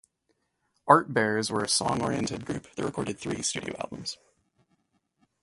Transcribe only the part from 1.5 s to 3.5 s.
were a song-oriented group that recorded three